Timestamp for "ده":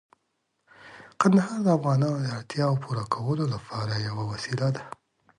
4.75-4.83